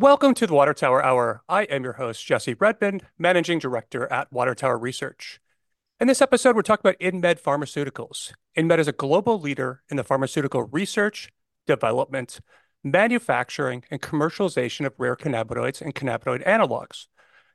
[0.00, 1.42] Welcome to the Water Tower Hour.
[1.48, 5.40] I am your host, Jesse Redmond, Managing Director at Water Tower Research.
[5.98, 8.32] In this episode, we're talking about InMed Pharmaceuticals.
[8.56, 11.32] InMed is a global leader in the pharmaceutical research,
[11.66, 12.38] development,
[12.84, 17.08] manufacturing, and commercialization of rare cannabinoids and cannabinoid analogs.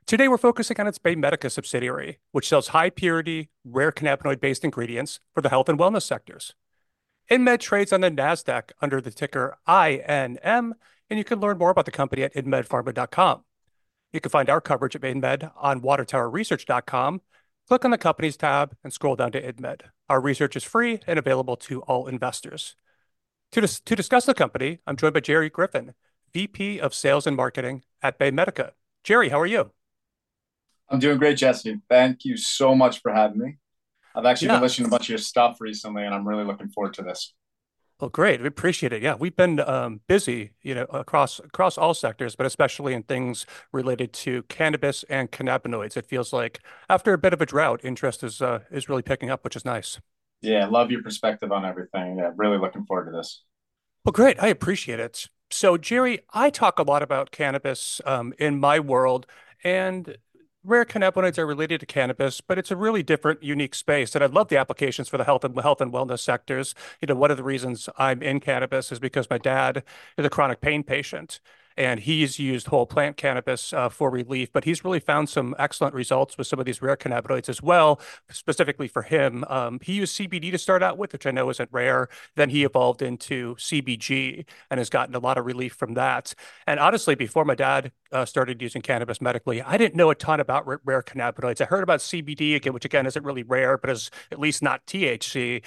[0.04, 5.48] Today, we're focusing on its BayMedica subsidiary, which sells high-purity, rare cannabinoid-based ingredients for the
[5.48, 6.52] health and wellness sectors.
[7.30, 10.72] InMed trades on the NASDAQ under the ticker INM,
[11.10, 13.44] and you can learn more about the company at inmedpharma.com.
[14.12, 17.20] You can find our coverage of InMed on watertowerresearch.com.
[17.66, 19.82] Click on the companies tab and scroll down to InMed.
[20.08, 22.76] Our research is free and available to all investors.
[23.52, 25.94] To to discuss the company, I'm joined by Jerry Griffin,
[26.32, 28.72] VP of Sales and Marketing at BayMedica.
[29.02, 29.70] Jerry, how are you?
[30.88, 31.80] I'm doing great, Jesse.
[31.88, 33.58] Thank you so much for having me.
[34.14, 36.68] I've actually been listening to a bunch of your stuff recently, and I'm really looking
[36.68, 37.34] forward to this.
[38.00, 38.40] Well, great.
[38.40, 39.02] We appreciate it.
[39.02, 43.46] Yeah, we've been um, busy, you know, across across all sectors, but especially in things
[43.72, 45.96] related to cannabis and cannabinoids.
[45.96, 46.60] It feels like
[46.90, 49.64] after a bit of a drought, interest is uh, is really picking up, which is
[49.64, 50.00] nice.
[50.42, 52.18] Yeah, love your perspective on everything.
[52.18, 53.42] Yeah, really looking forward to this.
[54.04, 54.42] Well, great.
[54.42, 55.28] I appreciate it.
[55.50, 59.26] So, Jerry, I talk a lot about cannabis um, in my world,
[59.62, 60.18] and
[60.64, 64.14] rare cannabinoids are related to cannabis, but it's a really different, unique space.
[64.14, 66.74] And I love the applications for the health and health and wellness sectors.
[67.00, 69.84] You know, one of the reasons I'm in cannabis is because my dad
[70.16, 71.40] is a chronic pain patient,
[71.76, 75.94] and he's used whole plant cannabis uh, for relief, but he's really found some excellent
[75.94, 79.44] results with some of these rare cannabinoids as well, specifically for him.
[79.48, 82.08] Um, he used CBD to start out with, which I know isn't rare.
[82.36, 86.34] Then he evolved into CBG and has gotten a lot of relief from that.
[86.66, 90.40] And honestly, before my dad uh, started using cannabis medically, I didn't know a ton
[90.40, 91.60] about rare cannabinoids.
[91.60, 94.86] I heard about CBD, again, which again isn't really rare, but is at least not
[94.86, 95.62] THC.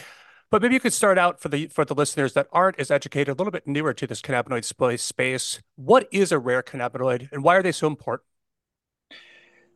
[0.50, 3.30] But maybe you could start out for the for the listeners that aren't as educated,
[3.30, 4.64] a little bit newer to this cannabinoid
[5.00, 5.60] space.
[5.76, 8.24] What is a rare cannabinoid, and why are they so important?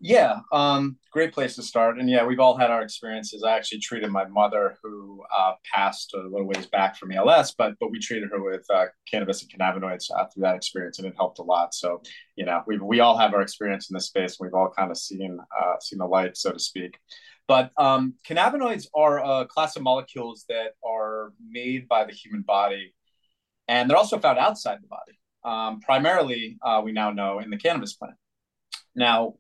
[0.04, 2.00] Yeah, um, great place to start.
[2.00, 3.44] And yeah, we've all had our experiences.
[3.44, 7.76] I actually treated my mother, who uh, passed a little ways back from ALS, but
[7.80, 11.14] but we treated her with uh, cannabis and cannabinoids uh, through that experience, and it
[11.18, 11.76] helped a lot.
[11.76, 12.02] So,
[12.36, 14.40] you know, we we all have our experience in this space.
[14.40, 15.38] And we've all kind of seen
[15.82, 16.98] seen the light, so to speak.
[17.48, 22.94] But um, cannabinoids are a class of molecules that are made by the human body,
[23.68, 27.58] and they're also found outside the body, um, primarily, uh, we now know, in the
[27.58, 28.16] cannabis plant.
[28.96, 29.36] Now,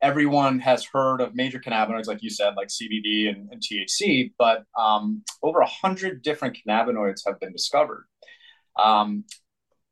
[0.00, 5.22] everyone has heard of major cannabinoids, like you said, like CBD and THC, but um,
[5.42, 8.06] over 100 different cannabinoids have been discovered.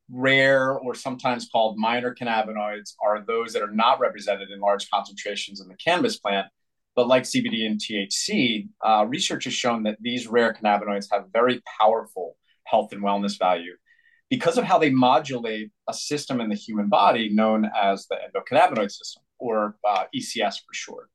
[0.09, 5.59] Rare, or sometimes called minor cannabinoids, are those that are not represented in large concentrations
[5.59, 6.47] in the cannabis plant.
[6.97, 11.61] But like CBD and THC, uh, research has shown that these rare cannabinoids have very
[11.79, 13.75] powerful health and wellness value
[14.31, 18.89] because of how they modulate a system in the human body known as the endocannabinoid
[18.89, 21.09] system, or uh, ECS for short.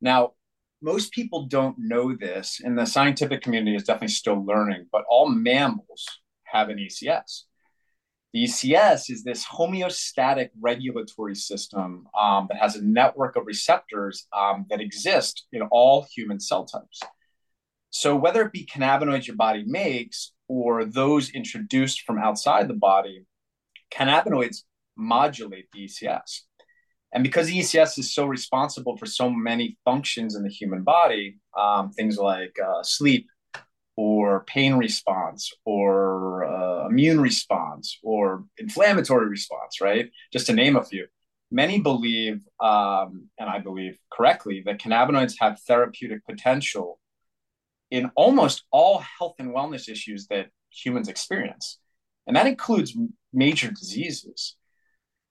[0.00, 0.34] Now,
[0.80, 5.28] most people don't know this, and the scientific community is definitely still learning, but all
[5.28, 6.06] mammals
[6.44, 7.42] have an ECS.
[8.32, 14.64] The ECS is this homeostatic regulatory system um, that has a network of receptors um,
[14.70, 17.00] that exist in all human cell types.
[17.90, 23.26] So whether it be cannabinoids your body makes or those introduced from outside the body,
[23.92, 24.62] cannabinoids
[24.96, 26.40] modulate the ECS.
[27.12, 31.38] And because the ECS is so responsible for so many functions in the human body,
[31.54, 33.26] um, things like uh, sleep,
[33.96, 40.10] or pain response, or uh, immune response, or inflammatory response, right?
[40.32, 41.06] Just to name a few.
[41.50, 46.98] Many believe, um, and I believe correctly, that cannabinoids have therapeutic potential
[47.90, 51.78] in almost all health and wellness issues that humans experience.
[52.26, 52.96] And that includes
[53.34, 54.56] major diseases.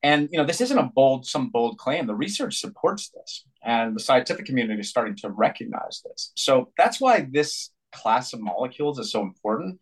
[0.04, 2.06] And, you know, this isn't a bold, some bold claim.
[2.06, 6.32] The research supports this, and the scientific community is starting to recognize this.
[6.36, 9.80] So that's why this class of molecules is so important,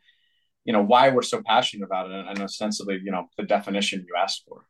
[0.66, 4.16] you know, why we're so passionate about it, and ostensibly, you know, the definition you
[4.18, 4.66] asked for.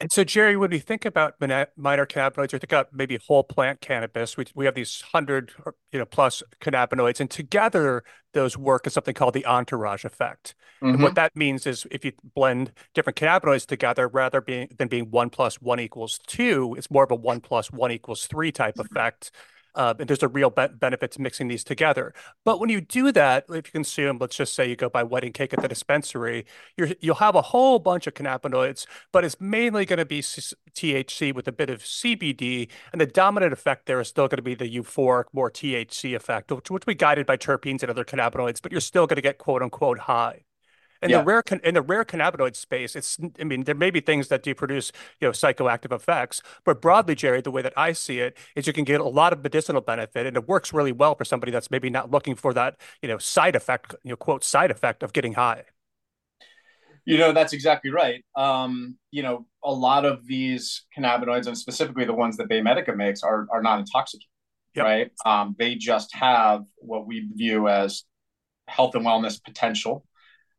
[0.00, 3.80] And so, Jerry, when we think about minor cannabinoids, or think about maybe whole plant
[3.80, 5.52] cannabis, we we have these 100,
[5.90, 10.54] you know, plus cannabinoids, and together those work as something called the entourage effect.
[10.80, 11.02] And mm-hmm.
[11.02, 15.60] what that means is if you blend different cannabinoids together, rather than being one plus
[15.60, 18.96] one equals two, it's more of a one plus one equals three type mm-hmm.
[18.96, 19.32] effect.
[19.74, 22.12] Uh, and there's a real benefit to mixing these together.
[22.44, 25.32] But when you do that, if you consume, let's just say you go buy wedding
[25.32, 29.98] cake at the dispensary, you'll have a whole bunch of cannabinoids, but it's mainly going
[29.98, 32.68] to be THC with a bit of CBD.
[32.92, 36.50] And the dominant effect there is still going to be the euphoric, more THC effect,
[36.50, 39.38] which will be guided by terpenes and other cannabinoids, but you're still going to get
[39.38, 40.44] quote unquote high.
[41.02, 44.28] In the rare in the rare cannabinoid space, it's I mean there may be things
[44.28, 48.20] that do produce you know psychoactive effects, but broadly, Jerry, the way that I see
[48.20, 51.14] it is you can get a lot of medicinal benefit, and it works really well
[51.14, 54.44] for somebody that's maybe not looking for that you know side effect you know quote
[54.44, 55.64] side effect of getting high.
[57.04, 58.22] You know, that's exactly right.
[58.36, 63.22] Um, you know, a lot of these cannabinoids, and specifically the ones that BayMedica makes,
[63.22, 64.28] are, are not intoxicating,
[64.74, 64.84] Yep.
[64.84, 65.10] right?
[65.24, 68.04] Um, they just have what we view as
[68.66, 70.04] health and wellness potential,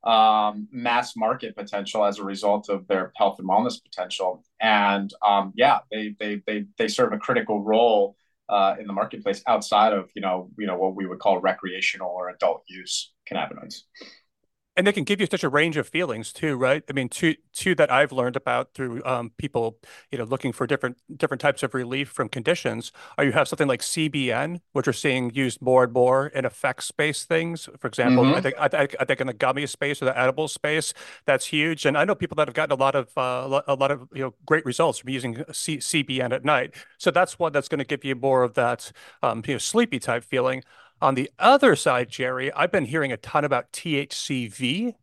[0.03, 4.43] um, mass market potential as a result of their health and wellness potential.
[4.61, 8.15] And um, yeah, they, they, they, they serve a critical role
[8.47, 12.09] uh, in the marketplace outside of, you know, you know, what we would call recreational
[12.09, 13.81] or adult use cannabinoids.
[14.79, 16.83] And they can give you such a range of feelings too, right?
[16.89, 19.77] I mean, two two that I've learned about through um, people,
[20.11, 22.93] you know, looking for different different types of relief from conditions.
[23.17, 27.27] Or you have something like CBN, which we're seeing used more and more in effects-based
[27.27, 27.69] things.
[27.79, 28.41] For example, I Mm-hmm.
[28.41, 30.93] think I, I I think in the gummy space or the edible space,
[31.25, 31.85] that's huge.
[31.85, 33.91] And I know people that have gotten a lot of uh, a lot a lot
[33.91, 36.73] of you know great results from using C CBN at night.
[36.97, 38.91] So that's one that's going to give you more of that
[39.23, 40.63] um, you know sleepy type feeling.
[41.01, 44.95] On the other side, Jerry, I've been hearing a ton about THCV,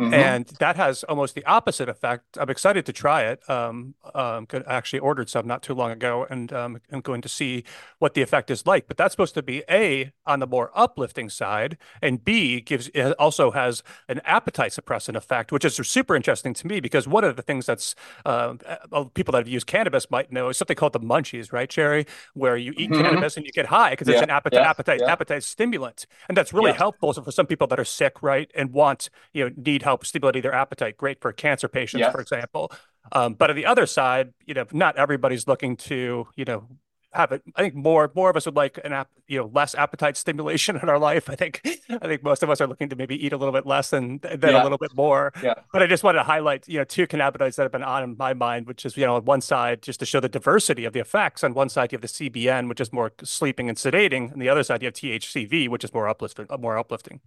[0.00, 0.14] Mm-hmm.
[0.14, 2.38] and that has almost the opposite effect.
[2.38, 3.48] I'm excited to try it.
[3.50, 7.28] Um, um, could- actually ordered some not too long ago, and um, I'm going to
[7.28, 7.64] see
[7.98, 8.88] what the effect is like.
[8.88, 13.12] But that's supposed to be A, on the more uplifting side, and B, gives it
[13.18, 17.36] also has an appetite suppressant effect, which is super interesting to me because one of
[17.36, 17.94] the things that's
[18.24, 18.54] uh,
[18.92, 22.06] uh, people that have used cannabis might know is something called the munchies, right, Jerry?
[22.34, 23.02] Where you eat Mm-hmm.
[23.02, 26.36] cannabis and you get high because it's an appetite yeah, appetite yeah, appetite stimulant, and
[26.36, 29.54] that's really yeah, helpful for some people that are sick, right, and want you know
[29.56, 30.96] need help stimulating their appetite.
[30.96, 32.72] Great for cancer patients, yeah, for example.
[33.12, 36.68] Um, but on the other side, you know, not everybody's looking to you know
[37.12, 37.42] have it.
[37.56, 40.76] I think more more of us would like an app, you know, less appetite stimulation
[40.82, 41.28] in our life.
[41.28, 41.60] I think
[41.90, 44.18] I think most of us are looking to maybe eat a little bit less than
[44.18, 45.32] than a little bit more.
[45.42, 45.54] yeah.
[45.72, 48.16] But I just wanted to highlight, you know, two cannabinoids that have been on in
[48.16, 50.92] my mind, which is, you know, on one side, just to show the diversity of
[50.92, 51.42] the effects.
[51.42, 54.48] On one side, you have the CBN, which is more sleeping and sedating, and the
[54.48, 57.20] other side, you have THCV, which is more uplifting, more uplifting.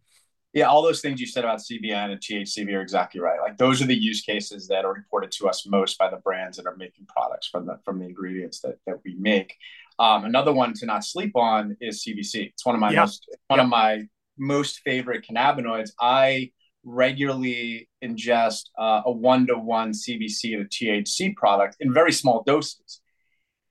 [0.53, 3.39] Yeah, all those things you said about CBN and THCV are exactly right.
[3.41, 6.57] Like those are the use cases that are reported to us most by the brands
[6.57, 9.55] that are making products from the from the ingredients that that we make.
[10.00, 12.50] Um, another one to not sleep on is CBC.
[12.50, 13.01] It's one of my Yeah.
[13.01, 14.03] most one of my
[14.38, 15.91] most favorite cannabinoids.
[16.00, 16.51] I
[16.83, 23.01] regularly ingest uh, a one to one CBC to THC product in very small doses,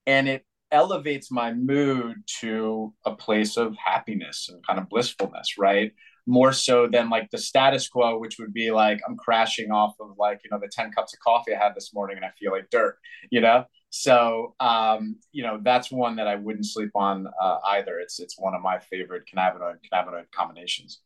[0.07, 5.93] and it elevates my mood to a place of happiness and kind of blissfulness, right?
[6.27, 10.17] More so than like the status quo, which would be like I'm crashing off of
[10.19, 12.53] like, you know, the 10 cups of coffee I had this morning and I feel
[12.53, 12.97] like dirt,
[13.31, 13.65] you know?
[13.91, 17.99] So, um, you know, that's one that I wouldn't sleep on uh, either.
[17.99, 21.01] It's it's one of my favorite cannabinoid cannabinoid combinations.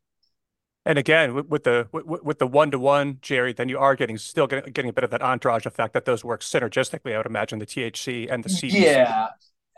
[0.84, 3.96] And again, with, with the with, with the one to one, Jerry, then you are
[3.96, 7.12] getting still getting, getting a bit of that entourage effect that those work synergistically.
[7.12, 8.80] I would imagine the THC and the CBC.
[8.80, 9.28] Yeah.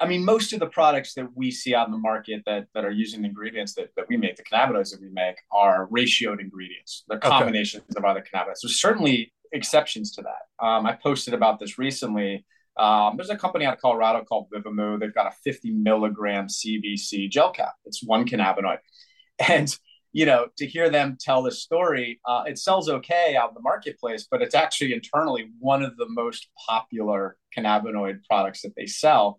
[0.00, 2.84] I mean, most of the products that we see out in the market that, that
[2.84, 6.40] are using the ingredients that, that we make, the cannabinoids that we make, are ratioed
[6.40, 7.04] ingredients.
[7.08, 7.28] They're Okay.
[7.28, 8.60] combinations of other cannabinoids.
[8.62, 10.64] There's certainly exceptions to that.
[10.64, 12.44] Um, I posted about this recently.
[12.76, 15.00] Um, there's a company out of Colorado called Vivimu.
[15.00, 17.74] They've got a 50 milligram CBC gel cap.
[17.84, 18.78] It's one cannabinoid.
[19.48, 19.72] And,
[20.12, 23.60] you know, to hear them tell this story, uh, it sells okay out in the
[23.60, 29.38] marketplace, but it's actually internally one of the most popular cannabinoid products that they sell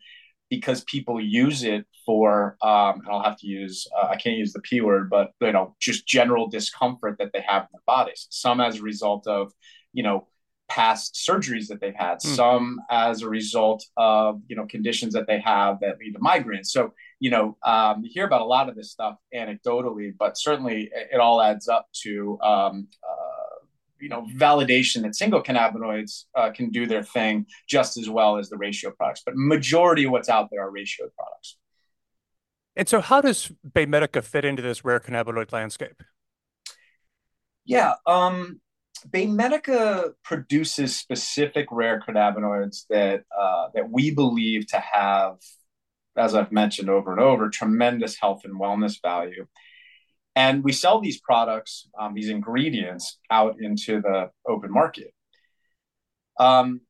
[0.49, 4.53] because people use it for um, and I'll have to use uh, I can't use
[4.53, 8.27] the p word, but you know just general discomfort that they have in their bodies.
[8.29, 9.51] Some as a result of
[9.93, 10.27] you know
[10.69, 12.19] past surgeries that they've had.
[12.21, 12.33] Hmm.
[12.33, 16.67] Some as a result of you know conditions that they have that lead to migraines.
[16.67, 20.89] So you know um, you hear about a lot of this stuff anecdotally, but certainly
[20.93, 23.38] it, it all adds up to um, uh,
[23.99, 28.49] you know validation that single cannabinoids uh, can do their thing just as well as
[28.49, 29.21] the ratio products.
[29.25, 31.57] But majority of what's out there are ratio products.
[32.75, 36.01] And so, how does BayMedica fit into this rare cannabinoid landscape?
[37.65, 38.61] Yeah, um,
[39.07, 45.37] BayMedica produces specific rare cannabinoids that uh, that we believe to have,
[46.17, 49.45] as I've mentioned over and over, tremendous health and wellness value.
[50.35, 55.13] And we sell these products, um, these ingredients, out into the open market.
[56.39, 56.81] Um,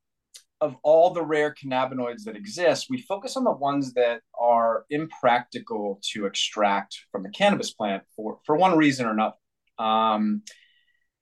[0.62, 6.00] of all the rare cannabinoids that exist, we focus on the ones that are impractical
[6.12, 9.36] to extract from the cannabis plant for, for one reason or another.
[9.78, 10.44] Um,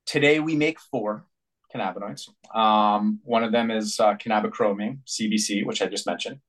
[0.06, 1.24] today, we make four
[1.74, 2.28] cannabinoids.
[2.54, 6.40] Um, one of them is uh, cannabichromene, CBC, which I just mentioned.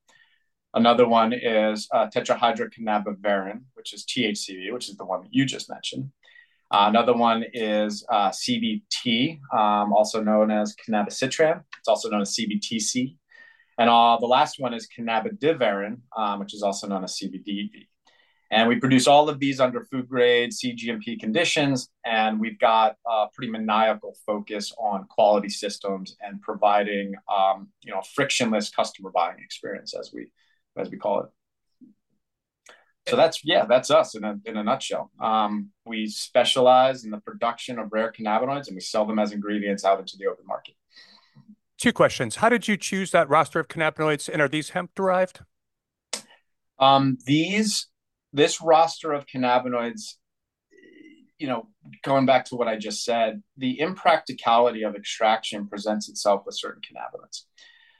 [0.72, 5.68] Another one is uh, tetrahydrocannabivarin, which is THCV, which is the one that you just
[5.68, 6.10] mentioned.
[6.70, 11.64] Uh, another one is uh, CBT, um, also known as cannabicitran.
[11.78, 13.16] It's also known as CBTC.
[13.78, 17.88] And uh, the last one is cannabidivarin, um, which is also known as CBDV.
[18.52, 23.26] And we produce all of these under food grade CGMP conditions, and we've got a
[23.32, 29.94] pretty maniacal focus on quality systems and providing, um, you know, frictionless customer buying experience,
[29.94, 30.26] as we
[30.76, 31.28] as we call it.
[33.08, 35.10] So that's yeah, that's us in a in a nutshell.
[35.20, 39.84] Um, we specialize in the production of rare cannabinoids, and we sell them as ingredients
[39.84, 40.74] out into the open market.
[41.78, 42.36] Two questions.
[42.36, 45.40] How did you choose that roster of cannabinoids, and are these hemp derived?
[46.78, 47.86] Um, these,
[48.32, 50.16] this roster of cannabinoids,
[51.38, 51.68] you know,
[52.02, 56.82] going back to what I just said, the impracticality of extraction presents itself with certain
[56.82, 57.44] cannabinoids.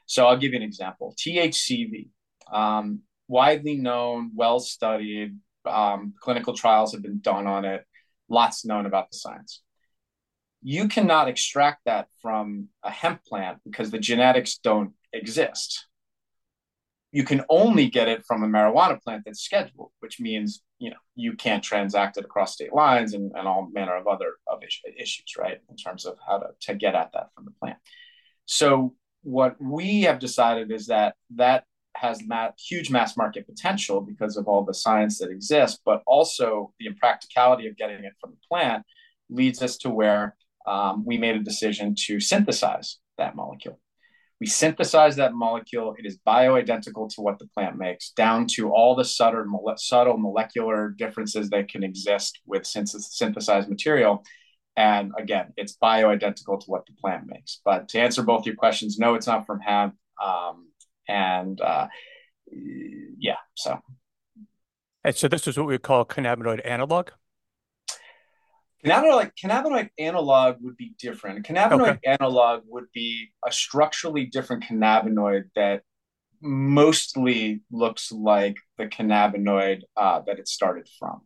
[0.05, 1.15] So I'll give you an example.
[1.19, 2.09] THCV,
[2.53, 7.85] um, widely known, well studied, um, clinical trials have been done on it,
[8.29, 9.63] lots known about the science
[10.63, 15.87] you cannot extract that from a hemp plant because the genetics don't exist.
[17.13, 20.97] You can only get it from a marijuana plant that's scheduled, which means you know
[21.17, 25.35] you can't transact it across state lines and, and all manner of other of issues,
[25.37, 25.59] right?
[25.69, 27.79] In terms of how to, to get at that from the plant.
[28.45, 31.65] So what we have decided is that that
[32.01, 36.73] has that huge mass market potential because of all the science that exists, but also
[36.79, 38.85] the impracticality of getting it from the plant
[39.29, 40.35] leads us to where
[40.67, 43.79] um, we made a decision to synthesize that molecule.
[44.41, 45.95] We synthesize that molecule.
[45.99, 49.45] It is bioidentical to what the plant makes, down to all the subtle,
[49.77, 54.25] subtle molecular differences that can exist with synthesized material.
[54.77, 57.61] And again, it's bioidentical to what the plant makes.
[57.65, 59.95] But to answer both your questions, no, it's not from hemp.
[60.23, 60.70] Um,
[61.11, 61.89] and uh,
[63.19, 63.79] yeah, so.
[65.03, 67.11] And so this is what we call cannabinoid analog?
[68.85, 71.47] Cannabinoid, cannabinoid analog would be different.
[71.47, 72.17] Cannabinoid okay.
[72.19, 75.83] analog would be a structurally different cannabinoid that
[76.41, 81.21] mostly looks like the cannabinoid uh, that it started from.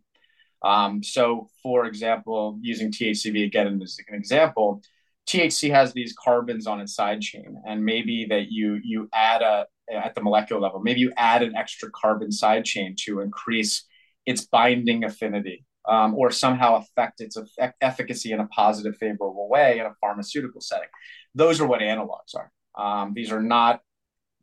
[0.63, 4.83] Um, so, for example, using THCV again as an example,
[5.29, 9.67] THC has these carbons on its side chain, and maybe that you you add a
[9.93, 13.85] at the molecular level, maybe you add an extra carbon side chain to increase
[14.27, 17.37] its binding affinity um, or somehow affect its
[17.81, 20.89] efficacy in a positive, favorable way in a pharmaceutical setting.
[21.35, 22.51] Those are what analogs are.
[22.77, 23.81] Um, these are not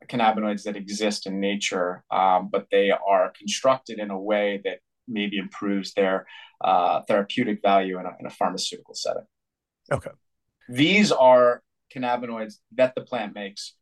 [0.08, 5.38] cannabinoids that exist in nature, um, but they are constructed in a way that maybe
[5.38, 6.28] improves their
[6.64, 9.26] uh, therapeutic value in a, in a pharmaceutical setting.
[9.92, 10.12] Okay.
[10.70, 13.76] These are cannabinoids that the plant makes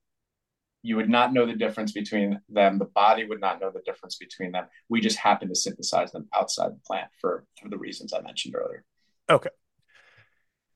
[0.81, 2.77] you would not know the difference between them.
[2.77, 4.65] The body would not know the difference between them.
[4.87, 8.55] We just happen to synthesize them outside the plant for, for the reasons I mentioned
[8.55, 8.83] earlier.
[9.29, 9.49] Okay.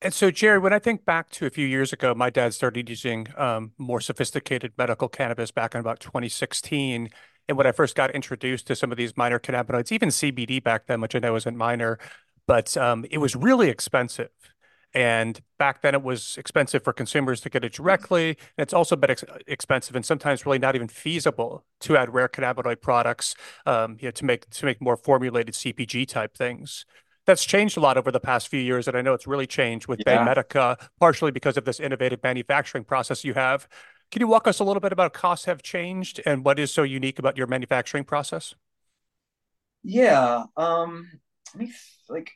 [0.02, 2.90] And so, Jerry, when I think back to a few years ago, my dad started
[2.90, 7.08] using um, more sophisticated medical cannabis back in about 2016.
[7.48, 10.86] And when I first got introduced to some of these minor cannabinoids, even CBD back
[10.86, 11.98] then, which I know isn't minor,
[12.46, 14.28] but um, it was really expensive.
[14.94, 18.28] And back then, it was expensive for consumers to get it directly.
[18.28, 22.28] And it's also been ex- expensive and sometimes really not even feasible to add rare
[22.28, 23.34] cannabinoid products,
[23.66, 26.86] um, you know, to make to make more formulated CPG type things.
[27.26, 29.88] That's changed a lot over the past few years, and I know it's really changed
[29.88, 30.22] with yeah.
[30.22, 33.66] Medica, partially because of this innovative manufacturing process you have.
[34.10, 36.82] Can you walk us a little bit about costs have changed and what is so
[36.82, 38.54] unique about your manufacturing process?
[39.82, 41.08] Yeah, um,
[41.54, 41.72] let me
[42.08, 42.30] like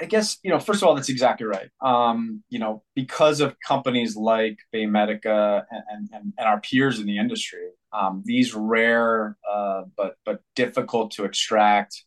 [0.00, 0.58] I guess you know.
[0.58, 1.68] First of all, that's exactly right.
[1.80, 7.18] Um, you know, because of companies like BayMedica and, and, and our peers in the
[7.18, 12.04] industry, um, these rare uh, but but difficult to extract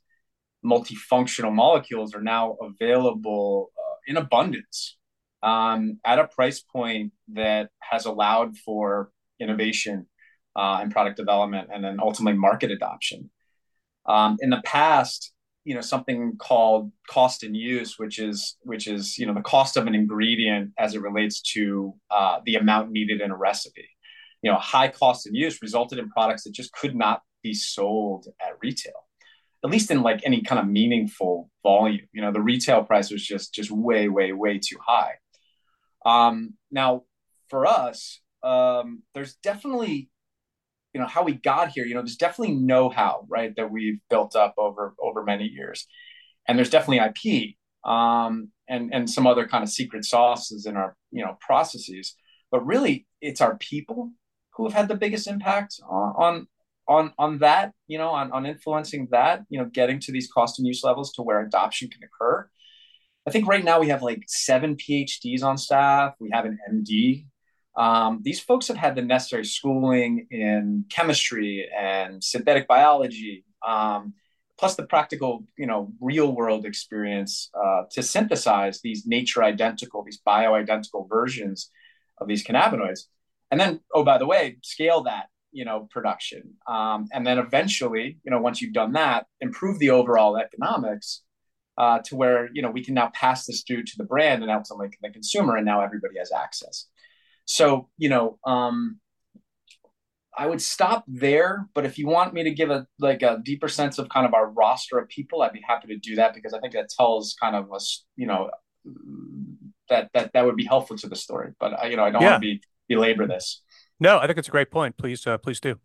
[0.66, 4.98] multifunctional molecules are now available uh, in abundance
[5.44, 10.08] um, at a price point that has allowed for innovation
[10.56, 13.30] uh, and product development, and then ultimately market adoption.
[14.06, 15.34] Um, in the past,
[15.66, 19.78] you know something called cost and use which is which is you know the cost
[19.78, 23.88] of an ingredient as it relates to uh, the amount needed in a recipe.
[24.42, 28.28] You know high cost and use resulted in products that just could not be sold
[28.42, 28.94] at retail
[29.64, 32.08] at least in like any kind of meaningful volume.
[32.12, 35.14] You know the retail price was just just way way way too high.
[36.06, 37.04] Um, now
[37.50, 40.10] for us um, there's definitely
[40.94, 44.36] you know how we got here you know there's definitely know-how right that we've built
[44.36, 45.88] up over over many years
[46.48, 47.56] and there's definitely ip
[47.90, 52.16] um, and and some other kind of secret sauces in our you know processes
[52.52, 54.12] but really it's our people
[54.54, 56.48] who have had the biggest impact on on
[56.86, 60.60] on, on that you know on, on influencing that you know getting to these cost
[60.60, 62.48] and use levels to where adoption can occur
[63.26, 66.16] I think right now we have like seven PhDs on staff.
[66.20, 67.26] We have an MD.
[67.76, 74.14] Um, these folks have had the necessary schooling in chemistry and synthetic biology, um,
[74.60, 80.22] plus the practical, you know, real world experience uh, to synthesize these nature identical, these
[80.26, 81.72] bioidentical versions
[82.20, 83.02] of these cannabinoids.
[83.50, 86.54] And then, oh, by the way, scale that, you know, production.
[86.68, 91.22] Um, and then eventually, you know, once you've done that, improve the overall economics
[91.78, 94.52] uh, to where, you know, we can now pass this through to the brand and
[94.52, 96.88] ultimately the consumer, and now everybody has access.
[97.46, 99.00] So, you know, um,
[100.36, 103.68] I would stop there, but if you want me to give a like a deeper
[103.68, 106.54] sense of kind of our roster of people, I'd be happy to do that because
[106.54, 108.50] I think that tells kind of us, you know,
[109.90, 111.52] that that that would be helpful to the story.
[111.60, 112.32] But I, you know, I don't yeah.
[112.32, 113.62] want to be belabor this.
[114.00, 114.98] No, I think it's a great point.
[114.98, 115.76] Please, uh, please do.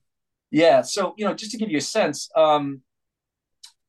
[0.50, 0.82] Yeah.
[0.82, 2.82] So you know, just to give you a sense, um,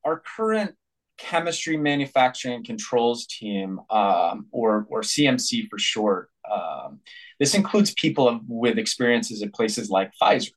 [0.04, 0.74] our current
[1.18, 6.29] chemistry manufacturing controls team, um, or or CMC for short.
[6.50, 7.00] Um,
[7.38, 10.52] this includes people with experiences at places like Pfizer,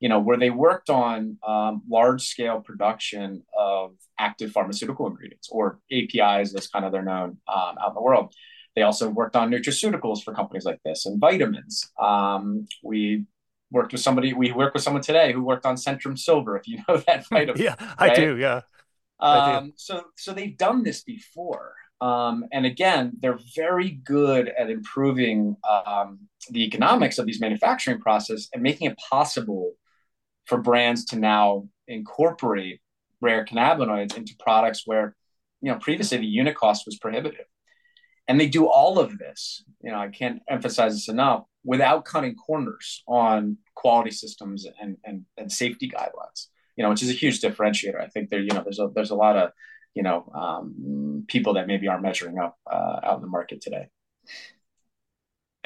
[0.00, 5.80] you know, where they worked on um, large scale production of active pharmaceutical ingredients or
[5.92, 8.34] APIs, as kind of they're known um, out in the world.
[8.74, 11.90] They also worked on nutraceuticals for companies like this and vitamins.
[11.98, 13.24] Um, we
[13.70, 16.78] worked with somebody, we work with someone today who worked on Centrum Silver, if you
[16.88, 17.62] know that vitamin.
[17.62, 18.16] yeah, I right?
[18.16, 18.36] do.
[18.36, 18.62] Yeah.
[19.20, 21.74] Um, so, so they've done this before.
[22.04, 25.56] Um, and again, they're very good at improving
[25.86, 26.10] um,
[26.50, 29.72] the economics of these manufacturing process and making it possible
[30.44, 31.46] for brands to now
[31.88, 32.80] incorporate
[33.22, 35.16] rare cannabinoids into products where,
[35.62, 37.46] you know, previously the unit cost was prohibitive.
[38.28, 42.36] And they do all of this, you know, I can't emphasize this enough, without cutting
[42.36, 47.40] corners on quality systems and, and, and safety guidelines, you know, which is a huge
[47.40, 48.00] differentiator.
[48.06, 49.52] I think there, you know, there's a, there's a lot of
[49.94, 53.88] you know um, people that maybe aren't measuring up uh, out in the market today.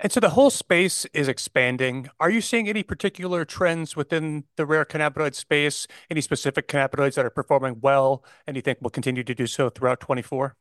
[0.00, 2.08] And so the whole space is expanding.
[2.20, 5.88] Are you seeing any particular trends within the rare cannabinoid space?
[6.08, 9.68] Any specific cannabinoids that are performing well, and you think will continue to do so
[9.70, 10.54] throughout 24?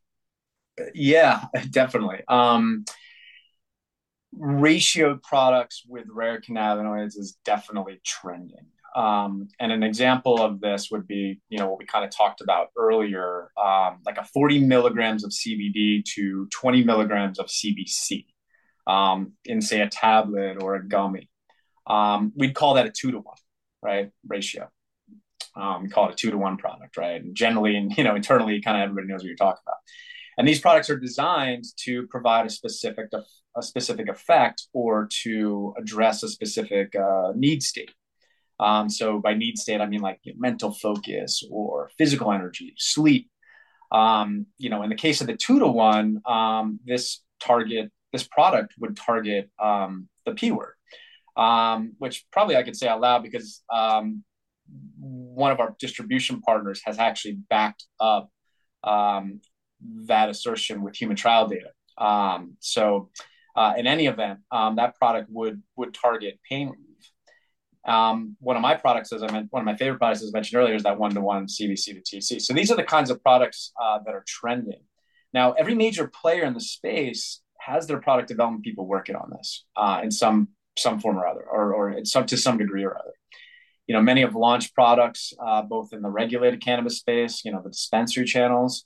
[0.96, 2.24] Yeah, definitely.
[2.28, 2.86] Um,
[4.36, 8.66] ratioed products with rare cannabinoids is definitely trending.
[8.96, 12.42] Um, and an example of this would be, you know, what we kind of talked
[12.42, 18.26] about earlier, um, like a 40 milligrams of CBD to 20 milligrams of CBC
[18.88, 21.30] um, in, say, a tablet or a gummy.
[21.86, 23.38] Um, we'd call that a two to one,
[23.82, 24.12] right?
[24.28, 24.70] Ratio.
[25.56, 27.22] Um, we call it a two to one product, right?
[27.22, 29.78] And generally, and you know, internally, kind of everybody knows what you're talking about.
[30.38, 33.08] And these products are designed to provide a specific
[33.58, 37.92] a specific effect or to address a specific uh, need state.
[38.60, 43.30] Um, so by need state, I mean like mental focus or physical energy, sleep.
[43.92, 48.28] Um, you know, in the case of the two to one, um, this target, this
[48.28, 50.74] product would target um, the P word,
[51.38, 54.24] um, which probably I could say out loud because um,
[55.00, 58.30] one of our distribution partners has actually backed up
[58.84, 61.70] that assertion with human trial data.
[62.60, 63.10] So,
[63.56, 66.74] uh, in any event, that product would would target pain
[67.88, 70.38] um, one of my products, as I meant, one of my favorite products, as I
[70.38, 72.42] mentioned earlier, is that one-to-one CBC to TC.
[72.42, 74.82] So these are the kinds of products uh, that are trending.
[75.34, 79.66] Now, every major player in the space has their product development people working on this
[79.76, 83.14] uh, in some some form or other, or, or some to some degree or other.
[83.88, 87.62] You know, many have launched products uh, both in the regulated cannabis space, you know,
[87.64, 88.86] the dispensary channels,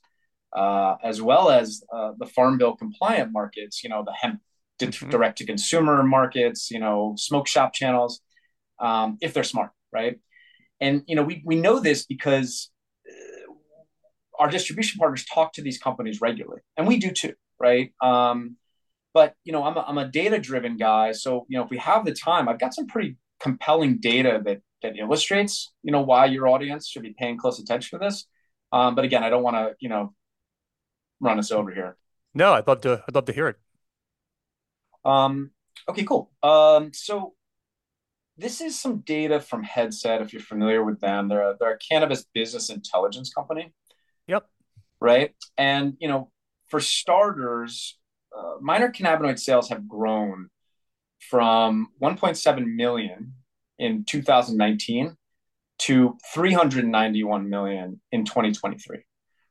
[0.56, 3.84] uh, as well as uh, the farm bill compliant markets.
[3.84, 4.40] You know, the hemp
[4.80, 5.10] mm-hmm.
[5.10, 6.72] direct to consumer markets.
[6.72, 8.22] You know, smoke shop channels
[8.82, 10.20] um, if they're smart, right?
[10.80, 12.72] And you know, we we know this because
[13.08, 13.54] uh,
[14.40, 17.94] our distribution partners talk to these companies regularly, and we do too, right?
[18.02, 18.58] Um,
[19.14, 21.78] but you know, I'm a, I'm a data driven guy, so you know, if we
[21.78, 26.26] have the time, I've got some pretty compelling data that that illustrates, you know, why
[26.26, 28.26] your audience should be paying close attention to this.
[28.72, 30.14] Um, but again, I don't want to, you know,
[31.20, 31.98] run us over here.
[32.34, 33.04] No, I'd love to.
[33.08, 33.58] I'd love to hear it.
[35.04, 35.52] Um,
[35.90, 36.32] okay, cool.
[36.42, 37.34] Um, so
[38.38, 41.28] this is some data from Headset, if you're familiar with them.
[41.28, 43.74] They're a, they're a cannabis business intelligence company.
[44.28, 44.48] Yep.
[45.00, 45.36] Right.
[45.58, 46.32] And, you know,
[46.70, 47.98] for starters,
[48.36, 50.50] uh, minor cannabinoid sales have grown
[51.20, 53.34] from 1.7 million
[53.78, 55.16] in 2019
[55.80, 59.00] to 391 million in 2023.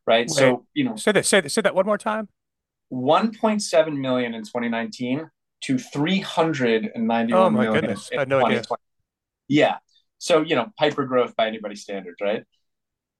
[0.06, 0.20] Right.
[0.20, 2.28] Wait, so, you know, say that, say that, say that one more time.
[2.92, 5.30] 1.7 million in 2019
[5.62, 8.10] to 391 oh my million goodness.
[8.14, 8.62] I had no idea.
[9.48, 9.76] Yeah.
[10.18, 12.44] So, you know, hyper growth by anybody's standards, right?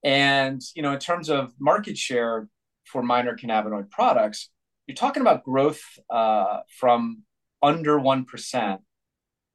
[0.05, 2.49] And, you know, in terms of market share
[2.85, 4.51] for minor cannabinoid products,
[4.87, 7.23] you're talking about growth uh, from
[7.63, 8.79] under 1%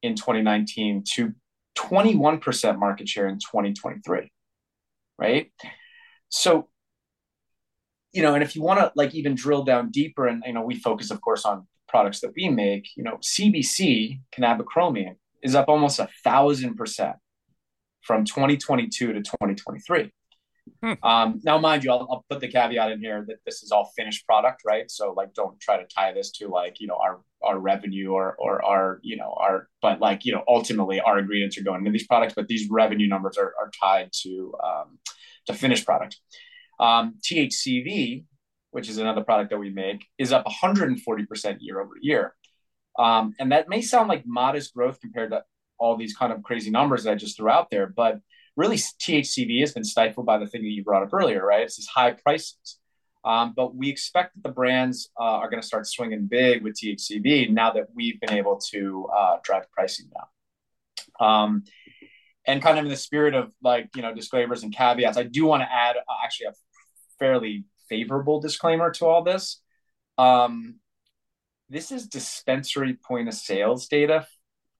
[0.02, 1.34] in 2019 to
[1.76, 4.30] 21% market share in 2023,
[5.18, 5.52] right?
[6.28, 6.68] So,
[8.12, 10.62] you know, and if you want to like even drill down deeper, and you know,
[10.62, 11.66] we focus, of course, on
[11.96, 12.90] products that we make.
[12.94, 17.16] You know, CBC cannabichromene is up almost a thousand percent
[18.02, 20.10] from 2022 to 2023.
[20.82, 20.92] Hmm.
[21.02, 23.92] Um, now, mind you, I'll, I'll, put the caveat in here that this is all
[23.96, 24.90] finished product, right?
[24.90, 28.36] So, like, don't try to tie this to like you know our our revenue or
[28.38, 31.92] or our you know our, but like you know ultimately our ingredients are going into
[31.92, 34.98] these products, but these revenue numbers are are tied to um,
[35.46, 36.18] to finished product.
[36.78, 38.24] Um, THCV,
[38.76, 42.34] which is another product that we make, is up 140 percent year over year,
[42.98, 45.42] um, and that may sound like modest growth compared to
[45.78, 48.20] all these kind of crazy numbers that I just threw out there, but
[48.54, 51.62] really THCV has been stifled by the thing that you brought up earlier, right?
[51.62, 52.78] It's these high prices.
[53.24, 56.74] Um, but we expect that the brands uh, are going to start swinging big with
[56.74, 61.28] THCV now that we've been able to uh, drive pricing down.
[61.28, 61.64] Um,
[62.46, 65.44] and kind of in the spirit of like you know disclaimers and caveats, I do
[65.44, 66.52] want to add uh, actually a
[67.18, 69.60] fairly favorable disclaimer to all this.
[70.18, 70.76] Um,
[71.68, 74.26] this is dispensary point of sales data,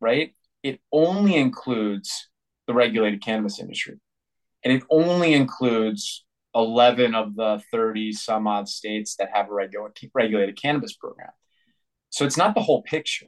[0.01, 0.35] right?
[0.63, 2.29] It only includes
[2.67, 3.99] the regulated cannabis industry.
[4.65, 10.11] And it only includes 11 of the 30 some odd states that have a regu-
[10.15, 11.31] regulated cannabis program.
[12.11, 13.27] So it's not the whole picture.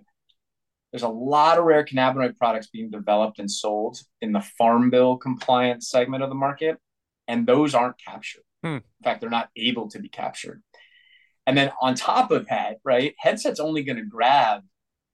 [0.91, 5.19] There's a lot of rare cannabinoid products being developed and sold in the Farm Bill
[5.19, 6.79] compliant segment of the market,
[7.27, 8.43] and those aren't captured.
[8.63, 8.77] Hmm.
[8.77, 10.63] In fact, they're not able to be captured.
[11.47, 14.63] And then on top of that, right, Headset's only going to grab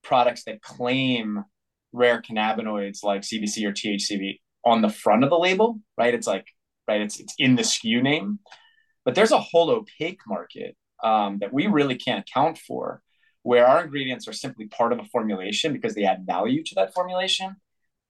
[0.02, 1.44] products that claim
[1.92, 6.14] rare cannabinoids like CBC or THCV on the front of the label, right?
[6.14, 6.46] It's like,
[6.88, 8.40] right, it's, it's in the SKU name.
[9.04, 13.02] But there's a whole opaque market um, that we really can't account for
[13.42, 16.94] where our ingredients are simply part of a formulation because they add value to that
[16.94, 17.54] formulation.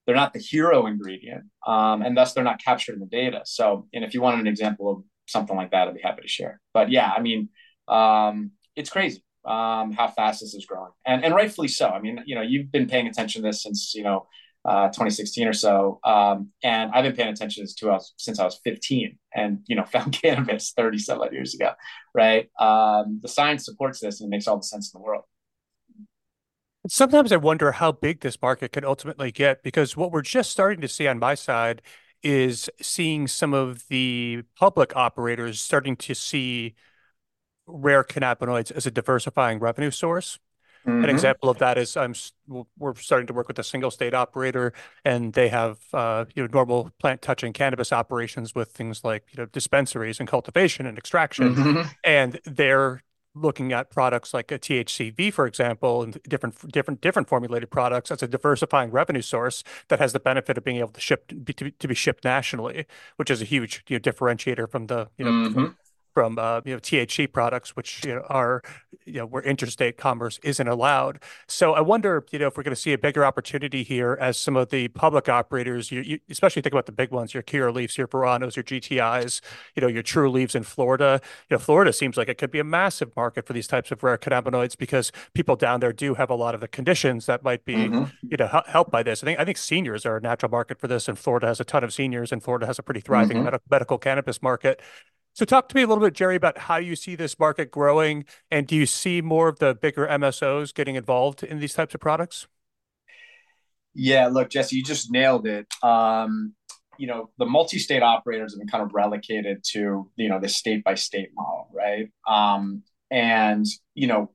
[0.06, 3.40] They're not the hero ingredient, um, and thus they're not captured in the data.
[3.44, 6.28] So, and if you wanted an example of something like that, I'd be happy to
[6.28, 6.60] share.
[6.72, 7.48] But yeah, I mean,
[7.88, 11.88] um, it's crazy um, how fast this is growing, and and rightfully so.
[11.88, 14.26] I mean, you know, you've been paying attention to this since you know
[14.64, 18.58] uh, 2016 or so, um, and I've been paying attention to this since I was
[18.64, 21.72] 15, and you know, found cannabis 30 some odd years ago,
[22.14, 22.48] right?
[22.58, 25.24] Um, the science supports this, and it makes all the sense in the world.
[26.86, 30.82] Sometimes I wonder how big this market could ultimately get because what we're just starting
[30.82, 31.80] to see on my side
[32.24, 36.74] is seeing some of the public operators starting to see
[37.66, 40.38] rare cannabinoids as a diversifying revenue source.
[40.86, 41.04] Mm-hmm.
[41.04, 42.14] An example of that is I'm
[42.78, 44.72] we're starting to work with a single state operator,
[45.04, 49.38] and they have uh, you know normal plant touching cannabis operations with things like you
[49.38, 51.88] know dispensaries and cultivation and extraction, mm-hmm.
[52.02, 53.02] and they're
[53.34, 58.22] looking at products like a THCV, for example, and different different different formulated products as
[58.22, 61.52] a diversifying revenue source that has the benefit of being able to ship to be,
[61.52, 65.30] to be shipped nationally, which is a huge you know, differentiator from the you know
[65.30, 65.64] mm-hmm
[66.14, 68.62] from uh, you know THC products, which you know are
[69.04, 71.20] you know where interstate commerce isn't allowed.
[71.48, 74.38] So I wonder, you know, if we're going to see a bigger opportunity here as
[74.38, 77.98] some of the public operators, you, you especially think about the big ones, your Curaleafs,
[77.98, 79.40] your Veranos, your GTIs,
[79.74, 81.20] you know, your Trulieves in Florida.
[81.50, 84.02] You know, Florida seems like it could be a massive market for these types of
[84.02, 87.64] rare cannabinoids because people down there do have a lot of the conditions that might
[87.64, 88.04] be mm-hmm.
[88.28, 89.22] you know helped by this.
[89.22, 91.64] I think I think seniors are a natural market for this, and Florida has a
[91.64, 93.50] ton of seniors, and Florida has a pretty thriving mm-hmm.
[93.50, 94.80] med- medical cannabis market.
[95.34, 98.24] So talk to me a little bit, Jerry, about how you see this market growing,
[98.52, 102.00] and do you see more of the bigger MSOs getting involved in these types of
[102.00, 102.46] products?
[103.94, 105.66] Yeah, look, Jesse, you just nailed it.
[105.82, 106.54] Um,
[106.98, 111.30] you know, the multi-state operators have been kind of relegated to you know the state-by-state
[111.34, 112.10] model, right?
[112.28, 114.30] Um, and you know,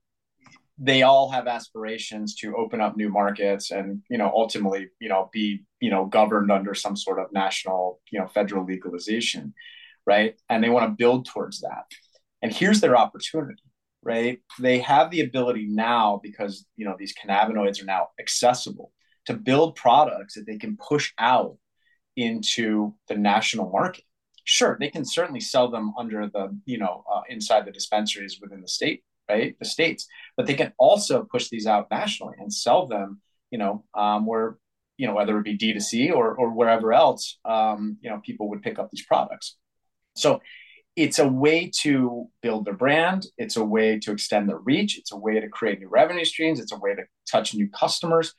[0.77, 5.29] they all have aspirations to open up new markets and you know ultimately you know
[5.31, 9.53] be you know governed under some sort of national you know federal legalization
[10.09, 10.33] right?
[10.49, 11.85] And they want to build towards that.
[12.41, 13.61] And here's their opportunity,
[14.01, 14.39] right?
[14.59, 18.91] They have the ability now because you know these cannabinoids are now accessible
[19.27, 21.57] to build products that they can push out
[22.15, 24.03] into the national market.
[24.45, 28.61] Sure, they can certainly sell them under the you know uh, inside the dispensaries within
[28.61, 29.55] the state, right?
[29.59, 33.83] The states, but they can also push these out nationally and sell them, you know,
[33.93, 34.57] um, where
[34.97, 38.63] you know whether it be D2C or or wherever else, um, you know, people would
[38.63, 39.58] pick up these products.
[40.19, 40.41] So
[40.95, 43.25] it's a way to build their brand.
[43.37, 44.97] It's a way to extend their reach.
[44.97, 46.59] It's a way to create new revenue streams.
[46.59, 48.33] It's a way to touch new customers.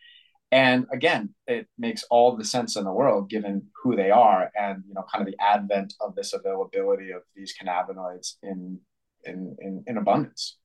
[0.53, 4.83] And again, it makes all the sense in the world given who they are and
[4.87, 8.81] you know kind of the advent of this availability of these cannabinoids in
[9.25, 10.57] in, in, in abundance.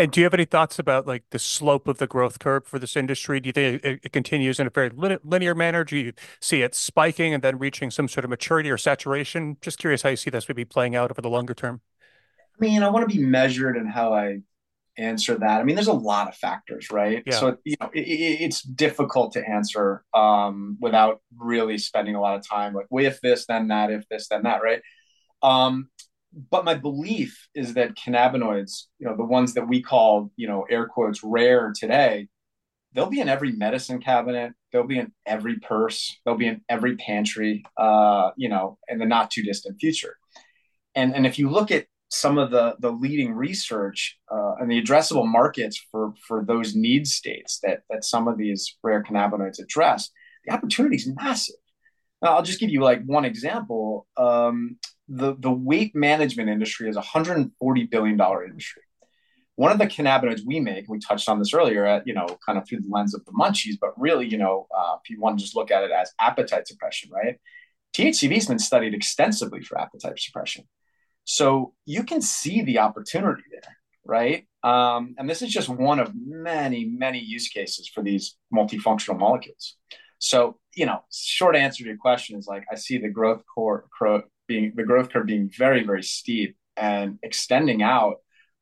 [0.00, 2.78] And do you have any thoughts about like the slope of the growth curve for
[2.78, 3.38] this industry?
[3.38, 5.84] Do you think it, continues in a very linear manner?
[5.84, 9.58] Do you see it spiking and then reaching some sort of maturity or saturation?
[9.60, 11.82] Just curious how you see this maybe playing out over the longer term.
[12.00, 14.38] I mean, I want to be measured in how I
[14.96, 15.60] answer that.
[15.60, 17.22] I mean, there's a lot of factors, right?
[17.26, 17.38] Yeah.
[17.38, 22.48] So you know, it, it's difficult to answer um, without really spending a lot of
[22.48, 24.80] time like, well, if this, then that, if this, then that, right?
[25.42, 25.90] Um,
[26.32, 30.64] but my belief is that cannabinoids, you know, the ones that we call, you know,
[30.70, 32.28] air quotes rare today,
[32.92, 34.52] they'll be in every medicine cabinet.
[34.72, 36.16] They'll be in every purse.
[36.24, 40.16] They'll be in every pantry, uh, you know, in the not too distant future.
[40.94, 44.82] And and if you look at some of the the leading research uh, and the
[44.82, 50.10] addressable markets for for those need states that that some of these rare cannabinoids address,
[50.44, 51.56] the opportunity is massive.
[52.22, 54.06] I'll just give you like one example.
[54.16, 54.76] Um,
[55.08, 57.50] the, the weight management industry is a $140
[57.90, 58.82] billion industry.
[59.56, 62.58] One of the cannabinoids we make, we touched on this earlier, at, you know, kind
[62.58, 65.38] of through the lens of the munchies, but really, you know, uh, if you want
[65.38, 67.38] to just look at it as appetite suppression, right?
[67.92, 70.64] THCV has been studied extensively for appetite suppression.
[71.24, 74.46] So you can see the opportunity there, right?
[74.62, 79.76] Um, and this is just one of many, many use cases for these multifunctional molecules.
[80.20, 83.86] So, you know, short answer to your question is like I see the growth core,
[84.46, 88.16] being the growth curve being very very steep and extending out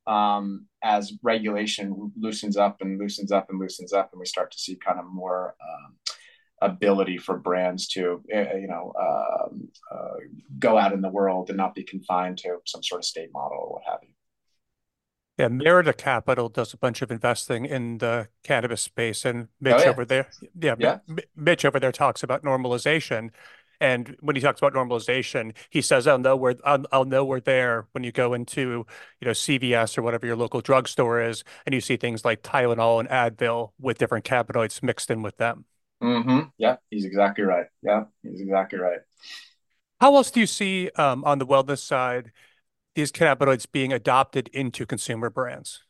[0.07, 4.57] um, as regulation loosens up and loosens up and loosens up, and we start to
[4.57, 5.95] see kind of more um,
[6.61, 10.17] ability for brands to uh, you know um, uh,
[10.59, 13.57] go out in the world and not be confined to some sort of state model
[13.57, 14.09] or what have you.
[15.39, 19.83] Yeah, Merida Capital does a bunch of investing in the cannabis space, and Mitch oh,
[19.83, 19.89] yeah.
[19.89, 20.27] over there,
[20.59, 20.97] yeah, yeah,
[21.33, 23.29] Mitch over there talks about normalization.
[23.79, 27.39] And when he talks about normalization, he says, "I'll know where I'll, I'll know we're
[27.39, 28.85] there when you go into
[29.21, 32.99] you know CVS or whatever your local drugstore is, and you see things like Tylenol
[32.99, 35.63] and Advil with different cannabinoids mixed in with them."
[36.03, 36.49] Mm-hmm.
[36.57, 37.67] Yeah, he's exactly right.
[37.81, 38.99] Yeah, he's exactly right.
[40.01, 42.33] How else do you see um, on the wellness side
[42.95, 45.81] these cannabinoids being adopted into consumer brands?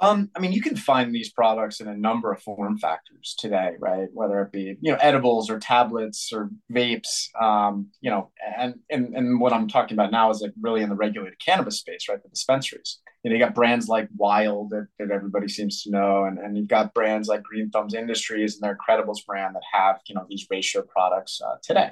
[0.00, 3.72] Um, I mean, you can find these products in a number of form factors today,
[3.80, 4.06] right?
[4.12, 9.14] Whether it be you know edibles or tablets or vapes, um, you know, and and
[9.16, 12.22] and what I'm talking about now is like really in the regulated cannabis space, right?
[12.22, 13.00] The dispensaries.
[13.24, 16.56] You know, you got brands like Wyld that, that everybody seems to know, and and
[16.56, 20.26] you've got brands like Green Thumbs Industries and their Credibles brand that have you know
[20.28, 21.90] these ratio products uh, today.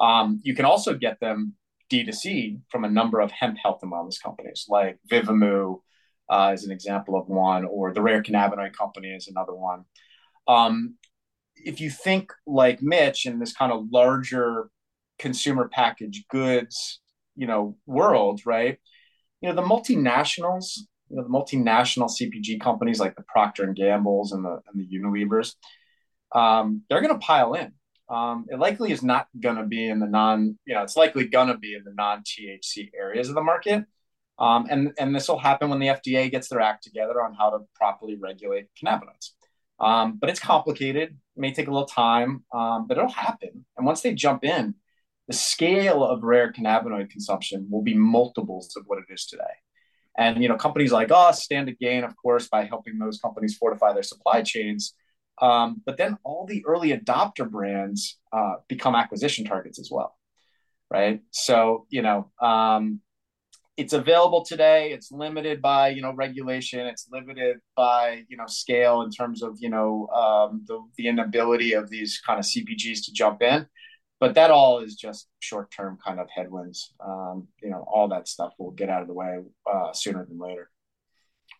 [0.00, 1.54] Um, you can also get them
[1.90, 5.80] D2C from a number of hemp health and wellness companies like Vivimu
[6.28, 9.84] uh, is an example of one, or the Rare Cannabinoid Company is another one.
[10.48, 10.96] Um,
[11.56, 14.70] if you think like Mitch in this kind of larger
[15.18, 17.00] consumer packaged goods,
[17.36, 18.78] you know, world, right?
[19.40, 24.32] You know, the multinationals, you know, the multinational CPG companies like the Procter and Gambles
[24.32, 25.54] and the and the Unilevers,
[26.34, 27.72] um, they're going to pile in.
[28.08, 31.26] Um, it likely is not going to be in the non, you know, it's likely
[31.26, 33.84] going to be in the non THC areas of the market.
[34.38, 37.50] Um, and and this will happen when the FDA gets their act together on how
[37.50, 39.30] to properly regulate cannabinoids.
[39.80, 41.10] Um, but it's complicated.
[41.10, 43.64] It may take a little time, um, but it'll happen.
[43.76, 44.74] And once they jump in,
[45.28, 49.42] the scale of rare cannabinoid consumption will be multiples of what it is today.
[50.16, 53.56] And you know, companies like us stand to gain, of course, by helping those companies
[53.56, 54.94] fortify their supply chains.
[55.40, 60.16] Um, but then all the early adopter brands uh, become acquisition targets as well,
[60.90, 61.20] right?
[61.30, 63.00] So you know, um,
[63.76, 64.92] it's available today.
[64.92, 66.86] It's limited by you know regulation.
[66.86, 71.74] It's limited by you know scale in terms of you know um, the the inability
[71.74, 73.66] of these kind of CPGs to jump in.
[74.18, 76.94] But that all is just short term kind of headwinds.
[77.06, 80.38] Um, you know, all that stuff will get out of the way uh, sooner than
[80.38, 80.70] later.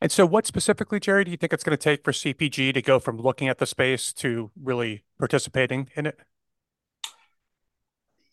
[0.01, 2.83] And so, what specifically, Jerry, do you think it's going to take for CPG to
[2.83, 6.19] go from looking at the space to really participating in it?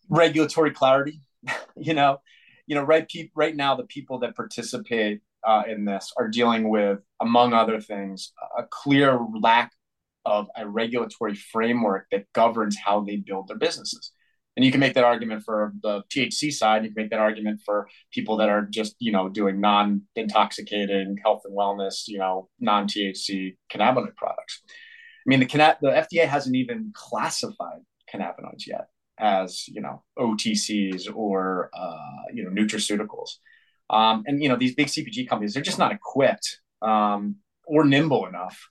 [0.10, 1.22] Regulatory clarity.
[1.78, 2.20] you know,
[2.68, 6.70] you know, right, pe- right now, the people that participate uh, in this are dealing
[6.70, 9.72] with, among other things, a clear lack
[10.26, 14.12] of a regulatory framework that governs how they build their businesses.
[14.56, 16.84] And you can make that argument for the THC side.
[16.84, 21.42] You can make that argument for people that are just, you know, doing non-intoxicating health
[21.46, 24.62] and wellness, you know, non-THC cannabinoid products.
[24.68, 27.80] I mean, the, the FDA hasn't even classified
[28.14, 28.90] cannabinoids yet
[29.20, 33.38] as you know OTCs or uh, you know nutraceuticals.
[33.90, 38.26] Um, and you know these big CPG companies, they're just not equipped um, or nimble
[38.28, 38.70] enough,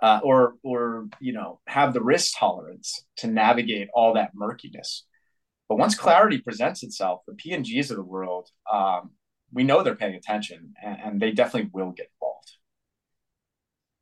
[0.00, 5.04] uh, or or you know have the risk tolerance to navigate all that murkiness.
[5.68, 9.10] But once clarity presents itself, the P&Gs of the world, um,
[9.52, 12.52] we know they're paying attention and, and they definitely will get involved.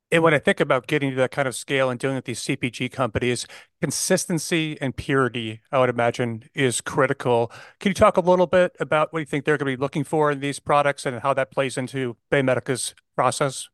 [0.09, 2.39] And when I think about getting to that kind of scale and dealing with these
[2.39, 3.45] CPG companies,
[3.81, 7.51] consistency and purity, I would imagine, is critical.
[7.81, 10.05] Can you talk a little bit about what you think they're going to be looking
[10.05, 13.67] for in these products and how that plays into BayMedica's process?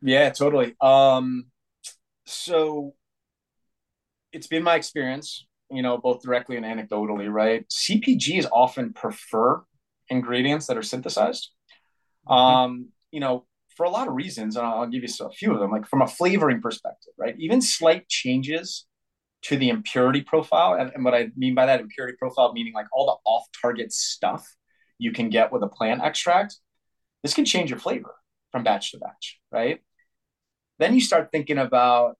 [0.00, 0.76] Yeah, totally.
[0.80, 1.46] Um,
[2.26, 2.94] so
[4.32, 7.64] it's been my experience, you know, both directly and anecdotally, right?
[7.68, 9.62] CPGs often prefer
[10.08, 11.50] ingredients that are synthesized.
[12.28, 12.32] Mm-hmm.
[12.32, 15.60] Um, you know, for a lot of reasons, and I'll give you a few of
[15.60, 17.34] them, like from a flavoring perspective, right?
[17.38, 18.86] Even slight changes
[19.42, 20.74] to the impurity profile.
[20.74, 23.92] And, and what I mean by that impurity profile, meaning like all the off target
[23.92, 24.46] stuff
[24.98, 26.56] you can get with a plant extract,
[27.22, 28.14] this can change your flavor
[28.52, 29.80] from batch to batch, right?
[30.78, 32.16] Then you start thinking about,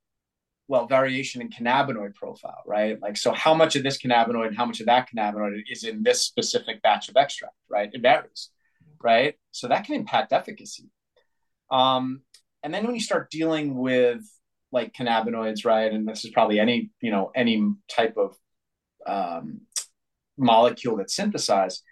[0.69, 3.01] well, variation in cannabinoid profile, right?
[3.01, 6.03] Like, so how much of this cannabinoid and how much of that cannabinoid is in
[6.03, 7.91] this specific batch of extract, right?
[7.93, 8.51] It varies,
[9.03, 9.35] right?
[9.51, 10.91] So that can impact efficacy.
[11.71, 12.23] Um,
[12.63, 14.23] and then when you start dealing with
[14.73, 18.37] like cannabinoids, right, and this is probably any you know any type of
[19.07, 19.61] um,
[20.37, 21.83] molecule that's synthesized,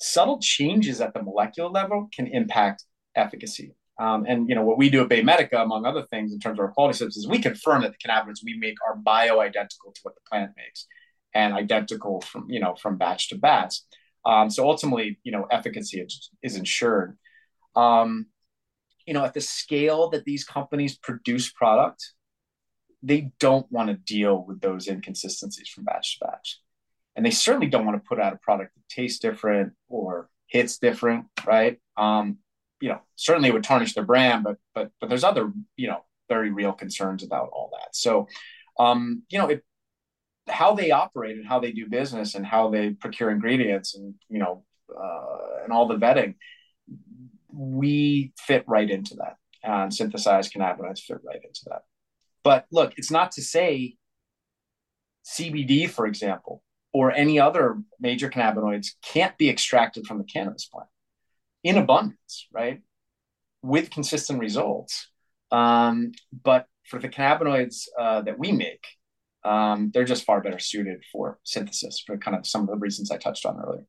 [0.00, 3.74] subtle changes at the molecular level can impact efficacy.
[4.00, 6.64] Um, and you know what we do at BayMedica, among other things, in terms of
[6.64, 10.14] our quality systems, is we confirm that the cannabinoids we make are bioidentical to what
[10.14, 10.86] the plant makes,
[11.34, 13.76] and identical from you know from batch to batch.
[14.24, 17.16] Um, so ultimately, you know, efficacy is, is ensured.
[17.76, 18.26] Um,
[19.06, 22.12] you know, at the scale that these companies produce product,
[23.02, 26.60] they don't want to deal with those inconsistencies from batch to batch.
[27.16, 30.78] And they certainly don't want to put out a product that tastes different or hits
[30.78, 31.78] different, right?
[31.96, 32.38] Um,
[32.80, 36.04] you know, certainly it would tarnish their brand, but but but there's other, you know,
[36.28, 37.94] very real concerns about all that.
[37.94, 38.28] So
[38.78, 39.64] um, you know, it
[40.48, 44.38] how they operate and how they do business and how they procure ingredients and you
[44.38, 46.34] know uh, and all the vetting
[47.52, 49.36] we fit right into that.
[49.62, 51.82] And synthesized cannabinoids fit right into that.
[52.42, 53.96] But look, it's not to say
[55.26, 56.62] CBD, for example,
[56.94, 60.88] or any other major cannabinoids can't be extracted from the cannabis plant
[61.62, 62.80] in abundance, right?
[63.62, 65.08] With consistent results.
[65.50, 66.12] Um,
[66.44, 68.86] but for the cannabinoids uh, that we make,
[69.44, 73.10] um, they're just far better suited for synthesis for kind of some of the reasons
[73.10, 73.86] I touched on earlier.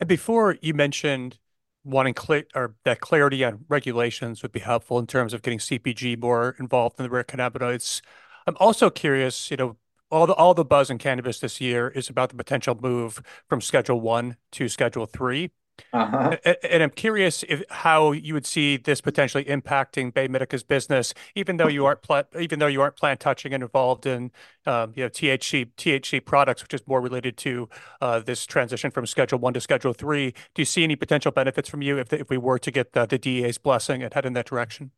[0.00, 1.38] And before you mentioned
[1.84, 6.18] wanting clear or that clarity on regulations would be helpful in terms of getting CPG
[6.18, 8.00] more involved in the rare cannabinoids.
[8.46, 9.76] I'm also curious, you know,
[10.10, 13.60] all the all the buzz in cannabis this year is about the potential move from
[13.60, 15.50] Schedule One to Schedule Three.
[15.92, 16.36] Uh-huh.
[16.68, 21.68] And I'm curious if how you would see this potentially impacting BayMedica's business, even though
[21.68, 24.30] you aren't plant, even though you aren't plant touching and involved in,
[24.66, 27.68] um, you know, THC THC products, which is more related to
[28.00, 30.32] uh, this transition from Schedule One to Schedule Three.
[30.54, 33.06] Do you see any potential benefits from you if if we were to get the,
[33.06, 34.90] the DEA's blessing and head in that direction?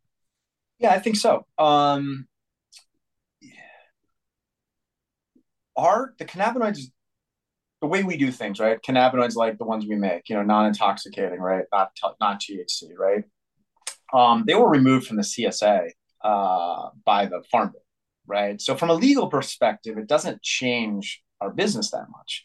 [0.79, 1.47] Yeah, I think so.
[1.57, 2.27] Um,
[5.77, 6.91] are the cannabinoids
[7.81, 8.79] the way we do things, right?
[8.83, 11.65] Cannabinoids like the ones we make, you know, non-intoxicating, right?
[11.73, 13.25] Not not THC, right?
[14.13, 15.91] Um, they were removed from the CSA
[16.25, 17.83] uh, by the Farm Bill,
[18.27, 18.61] right?
[18.61, 22.45] So from a legal perspective, it doesn't change our business that much,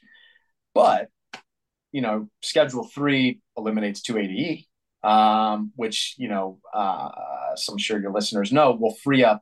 [0.73, 1.07] but
[1.91, 4.65] you know, Schedule Three eliminates 280E,
[5.03, 7.09] um, which you know, uh,
[7.55, 9.41] so I'm sure your listeners know, will free up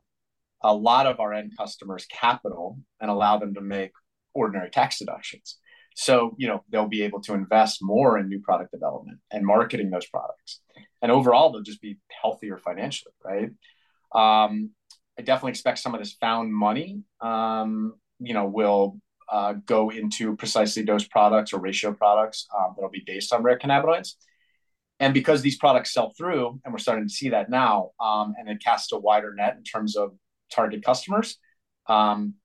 [0.62, 3.91] a lot of our end customers' capital and allow them to make
[4.34, 5.58] ordinary tax deductions.
[6.00, 9.90] So, you know, they'll be able to invest more in new product development and marketing
[9.90, 10.62] those products.
[11.02, 13.50] And overall, they'll just be healthier financially, right?
[14.16, 14.70] Um,
[15.18, 18.98] I definitely expect some of this found money, um, you know, will
[19.30, 23.60] uh, go into precisely dosed products or ratio products um, that'll be based on rare
[23.60, 24.14] cannabinoids.
[25.02, 28.48] And because these products sell through, and we're starting to see that now, um, and
[28.48, 30.14] it casts a wider net in terms of
[30.50, 31.38] target customers,
[31.88, 32.36] um,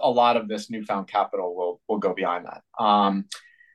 [0.00, 2.62] a lot of this newfound capital will will go behind that.
[2.82, 3.26] Um,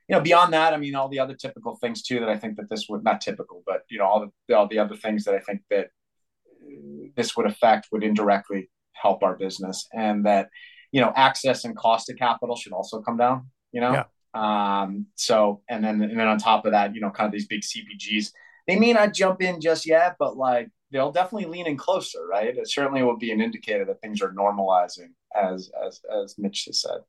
[0.08, 2.56] you know, beyond that, I mean, all the other typical things too that I think
[2.56, 5.34] that this would not typical, but you know, all the all the other things that
[5.34, 5.88] I think that
[7.16, 10.48] this would affect would indirectly help our business, and that
[10.92, 13.50] you know, access and cost of capital should also come down.
[13.72, 14.04] You know,
[14.34, 14.82] yeah.
[14.82, 17.46] um, so and then and then on top of that, you know, kind of these
[17.46, 18.32] big CPGs,
[18.66, 22.56] they may not jump in just yet, but like they'll definitely lean in closer, right?
[22.56, 26.80] It certainly will be an indicator that things are normalizing, as as as Mitch has
[26.80, 27.00] said.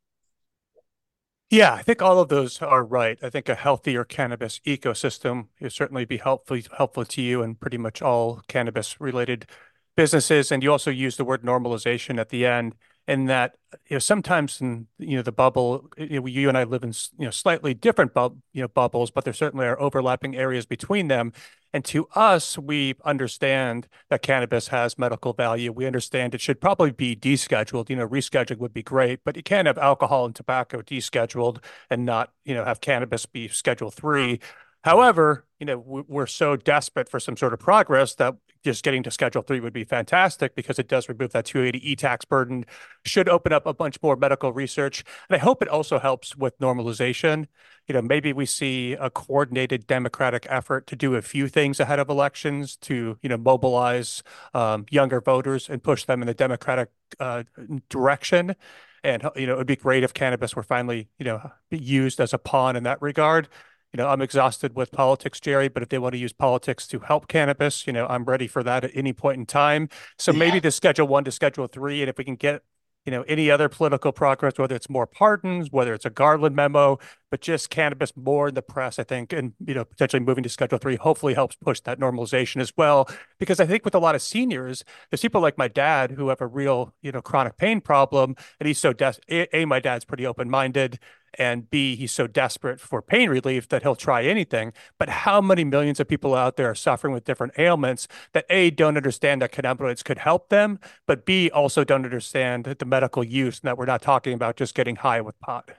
[1.50, 3.18] Yeah, I think all of those are right.
[3.24, 7.78] I think a healthier cannabis ecosystem would certainly be helpful helpful to you and pretty
[7.78, 9.48] much all cannabis related
[9.96, 10.52] businesses.
[10.52, 12.76] And you also use the word normalization at the end.
[13.10, 13.56] In that
[13.90, 16.94] you know sometimes in you know the bubble you, know, you and I live in
[17.18, 21.08] you know slightly different bub you know bubbles, but there certainly are overlapping areas between
[21.08, 21.34] them.
[21.74, 25.72] And to us, we understand that cannabis has medical value.
[25.72, 27.90] We understand it should probably be descheduled.
[27.90, 32.06] You know, rescheduling would be great, but you can't have alcohol and tobacco descheduled and
[32.06, 34.40] not, you know, have cannabis be Schedule Three.
[34.84, 39.12] However, you know, we're so desperate for some sort of progress that just getting to
[39.12, 42.66] Schedule Three would be fantastic because it does remove that 280E tax burden,
[43.06, 46.58] should open up a bunch more medical research, and I hope it also helps with
[46.60, 47.48] normalization.
[47.88, 52.00] You know, maybe we see a coordinated Democratic effort to do a few things ahead
[52.00, 54.22] of elections to, you know, mobilize
[54.54, 56.90] um, younger voters and push them in the Democratic
[57.20, 57.44] uh,
[57.90, 58.56] direction.
[59.04, 62.34] And you know, it would be great if cannabis were finally, you know, used as
[62.34, 63.48] a pawn in that regard
[63.94, 67.00] you know, I'm exhausted with politics, Jerry, but if they want to use politics to
[67.00, 69.90] help cannabis, you know, I'm ready for that at any point in time.
[70.18, 70.62] So maybe yeah.
[70.62, 72.02] the schedule one to schedule three.
[72.02, 72.62] And if we can get,
[73.06, 77.00] you know, any other political progress, whether it's more pardons, whether it's a Garland memo,
[77.32, 80.50] but just cannabis more in the press, I think, and, you know, potentially moving to
[80.50, 83.10] schedule three hopefully helps push that normalization as well.
[83.40, 86.42] Because I think with a lot of seniors, there's people like my dad who have
[86.42, 88.36] a real, you know, chronic pain problem.
[88.60, 91.00] And he's so, des- a, a, my dad's pretty open minded
[91.38, 94.74] and B, he's so desperate for pain relief that he'll try anything.
[94.98, 98.70] But how many millions of people out there are suffering with different ailments that A,
[98.70, 103.60] don't understand that cannabinoids could help them, but B, also don't understand the medical use
[103.60, 105.72] and that we're not talking about just getting high with pot.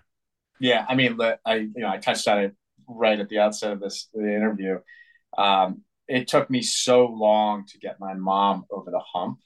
[0.58, 2.54] Yeah, I mean, I you know I touched on it
[2.86, 4.78] right at the outset of this the interview.
[5.36, 9.38] Um, it took me so long to get my mom over the hump,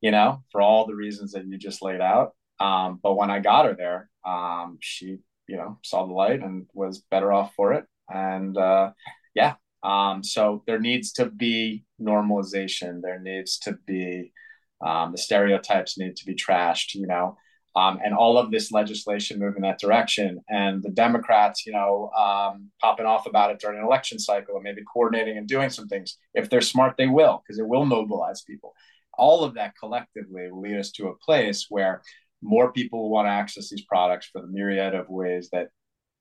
[0.00, 2.34] you know, for all the reasons that you just laid out.
[2.62, 6.66] Um, but when I got her there, um, she, you know, saw the light and
[6.72, 7.84] was better off for it.
[8.08, 8.92] And uh,
[9.34, 13.00] yeah, um, so there needs to be normalization.
[13.02, 14.32] There needs to be
[14.80, 16.94] um, the stereotypes need to be trashed.
[16.94, 17.36] You know.
[17.74, 20.40] Um, and all of this legislation move in that direction.
[20.48, 24.64] And the Democrats, you know, um, popping off about it during an election cycle and
[24.64, 26.18] maybe coordinating and doing some things.
[26.34, 28.74] If they're smart, they will, because it will mobilize people.
[29.16, 32.02] All of that collectively will lead us to a place where
[32.42, 35.68] more people will want to access these products for the myriad of ways that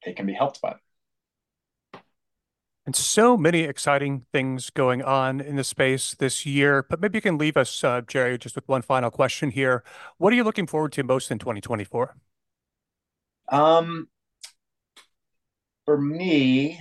[0.06, 2.02] they can be helped by them.
[2.86, 6.84] And so many exciting things going on in the space this year.
[6.90, 9.84] But maybe you can leave us, uh, Jerry, just with one final question here.
[10.18, 12.16] What are you looking forward to most in 2024?
[13.52, 14.08] Um,
[15.86, 16.80] for me,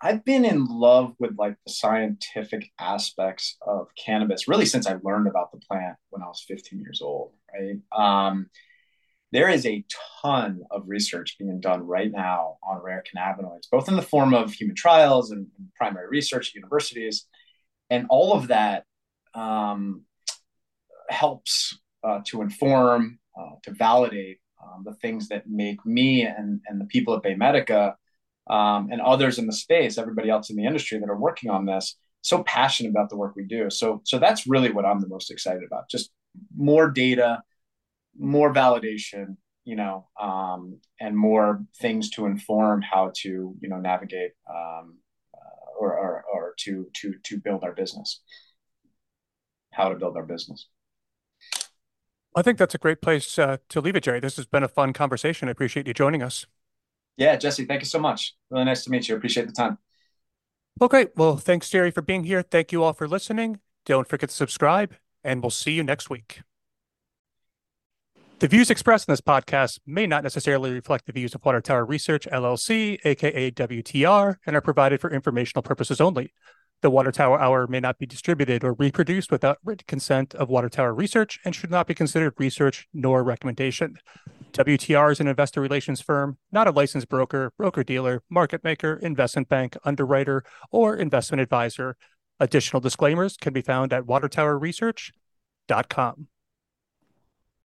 [0.00, 5.28] I've been in love with like the scientific aspects of cannabis really since I learned
[5.28, 7.78] about the plant when I was 15 years old, right?
[7.96, 8.50] Um,
[9.32, 9.84] there is a
[10.22, 14.52] ton of research being done right now on rare cannabinoids, both in the form of
[14.52, 17.26] human trials and, primary research at universities.
[17.90, 18.84] And all of that
[19.34, 20.02] um,
[21.08, 26.80] helps uh, to inform, uh, to validate um, the things that make me and, and
[26.80, 27.94] the people at BayMedica
[28.48, 31.64] um, and others in the space, everybody else in the industry that are working on
[31.64, 33.70] this, so passionate about the work we do.
[33.70, 35.88] So, so that's really what I'm the most excited about.
[35.90, 36.10] Just
[36.56, 37.42] more data,
[38.18, 44.32] more validation you know um, and more things to inform how to you know navigate
[44.50, 44.98] um,
[45.34, 48.20] uh, or, or, or to to to build our business.
[49.72, 50.68] How to build our business.
[52.36, 54.20] I think that's a great place uh, to leave it jerry.
[54.20, 55.48] This has been a fun conversation.
[55.48, 56.46] I appreciate you joining us.
[57.16, 58.34] Yeah jesse thank you so much.
[58.50, 59.16] Really nice to meet you.
[59.16, 59.78] Appreciate the time.
[60.78, 62.42] Well great well thanks jerry for being here.
[62.42, 63.60] Thank you all for listening.
[63.84, 64.94] Don't forget to subscribe
[65.24, 66.42] and we'll see you next week
[68.42, 71.84] the views expressed in this podcast may not necessarily reflect the views of Water Tower
[71.84, 76.34] Research, LLC, aka WTR, and are provided for informational purposes only.
[76.80, 80.68] The Water Tower Hour may not be distributed or reproduced without written consent of Water
[80.68, 83.94] Tower Research and should not be considered research nor recommendation.
[84.54, 89.48] WTR is an investor relations firm, not a licensed broker, broker dealer, market maker, investment
[89.48, 91.96] bank, underwriter, or investment advisor.
[92.40, 96.26] Additional disclaimers can be found at watertowerresearch.com.